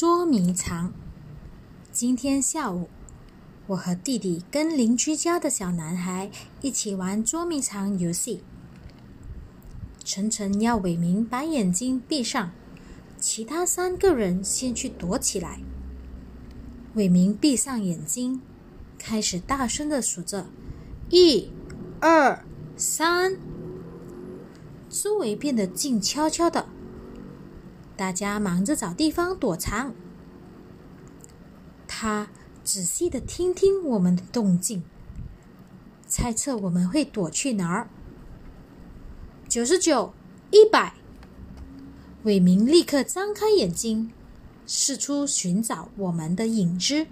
[0.00, 0.94] 捉迷藏。
[1.92, 2.88] 今天下午，
[3.66, 6.30] 我和弟弟跟邻居家的小男孩
[6.62, 8.42] 一起玩捉迷藏游戏。
[10.02, 12.50] 晨晨要伟明把眼睛闭上，
[13.18, 15.60] 其他三个人先去躲起来。
[16.94, 18.40] 伟明闭上眼睛，
[18.98, 20.46] 开始大声的数着：
[21.10, 21.50] 一、
[22.00, 22.42] 二、
[22.74, 23.36] 三。
[24.88, 26.64] 周围变得静悄悄的，
[28.00, 29.92] 大家忙着找地方躲藏。
[31.86, 32.28] 他
[32.64, 34.82] 仔细的听听我们的动静，
[36.08, 37.90] 猜测我们会躲去哪儿。
[39.50, 40.14] 九十九，
[40.50, 40.94] 一百。
[42.22, 44.10] 伟明立刻张开眼睛，
[44.66, 47.06] 四处寻找我们的影子。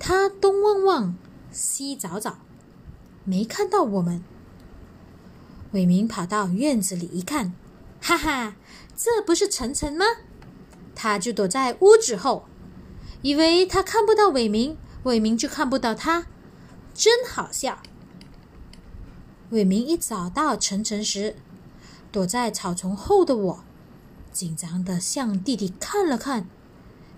[0.00, 1.16] 他东望望，
[1.52, 2.38] 西找找，
[3.22, 4.24] 没看到我们。
[5.70, 7.52] 伟明跑到院子里一看，
[8.06, 8.54] 哈哈，
[8.96, 10.04] 这不是晨晨吗？
[10.94, 12.46] 他就躲在屋子后，
[13.20, 16.28] 以为他看不到伟明，伟明就看不到他，
[16.94, 17.82] 真好笑。
[19.50, 21.34] 伟明一找到晨晨时，
[22.12, 23.64] 躲在草丛后的我，
[24.30, 26.46] 紧张的向弟弟看了看，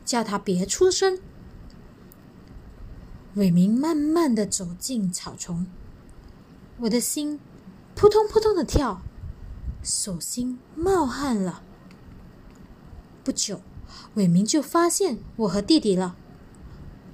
[0.06, 1.18] 叫他别出声。
[3.34, 5.66] 伟明慢慢的走进草丛，
[6.78, 7.38] 我的心。
[7.94, 9.02] 扑通扑通的跳，
[9.82, 11.62] 手心冒汗了。
[13.24, 13.60] 不久，
[14.14, 16.16] 伟明就发现我和弟弟了。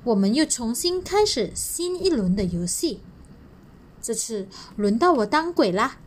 [0.05, 3.01] 我们又重新开始新一轮的游戏。
[4.03, 5.99] 这次轮到我当鬼啦。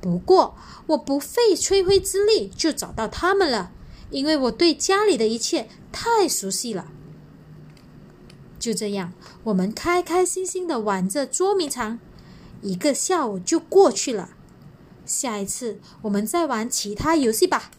[0.00, 3.72] 不过，我不费吹灰之力就找到他们了，
[4.10, 6.86] 因为我对家里的一切太熟悉了。
[8.58, 9.12] 就这样，
[9.44, 11.98] 我们开开心心的玩着捉迷藏。
[12.62, 14.30] 一个下午就过去了，
[15.10, 17.72] 下一次我们再玩其他游戏吧。